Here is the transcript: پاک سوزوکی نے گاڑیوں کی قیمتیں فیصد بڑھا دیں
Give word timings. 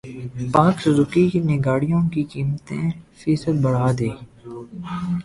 پاک 0.53 0.75
سوزوکی 0.83 1.23
نے 1.47 1.55
گاڑیوں 1.65 2.01
کی 2.13 2.21
قیمتیں 2.31 2.85
فیصد 3.19 3.55
بڑھا 3.63 3.89
دیں 3.99 4.15